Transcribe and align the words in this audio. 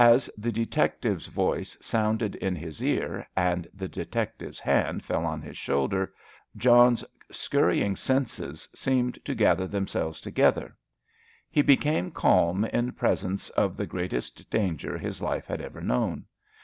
As 0.03 0.31
the 0.35 0.51
detective's 0.51 1.27
voice 1.27 1.77
sounded 1.79 2.33
in 2.37 2.55
his 2.55 2.83
ear 2.83 3.27
and 3.35 3.67
the 3.71 3.87
detective's 3.87 4.59
hand 4.59 5.05
fell 5.05 5.23
on 5.27 5.43
his 5.43 5.55
shoulder, 5.59 6.11
John's 6.57 7.05
scurrying 7.31 7.95
senses 7.95 8.67
seemed 8.73 9.23
to 9.23 9.35
gather 9.35 9.67
themselves 9.67 10.19
together. 10.19 10.75
He 11.51 11.61
became 11.61 12.09
calm 12.09 12.65
in 12.65 12.93
presence 12.93 13.51
of 13.51 13.77
the 13.77 13.85
greatest 13.85 14.49
danger 14.49 14.97
his 14.97 15.21
life 15.21 15.45
had 15.45 15.61
ever 15.61 15.81
known. 15.81 16.25